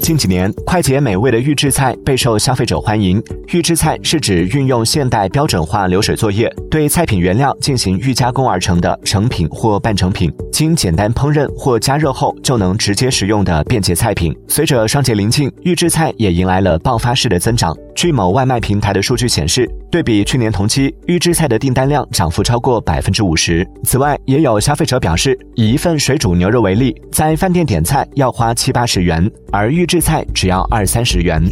[0.00, 3.22] 近几年，快捷美味的预制菜备受消费者欢迎。
[3.52, 14.36] 预制菜是指运用现代标准化流水作业，对菜品原料进行预加工而成的成品或半成品，经简单烹饪或加热后就能直接食用的便捷菜品。
[14.48, 17.72] 随着双节临近，预制菜也迎来了爆发式的增长。
[17.94, 23.64] 据某外卖平台的数据显示，对比去年同期，预制菜的订单量涨幅超过百分之五十。
[23.84, 30.00] 此外，也有消费者表示，以一份水煮牛肉为例，在饭店点菜要花七八十元，而预制。
[30.00, 31.42] 菜只要二三十元。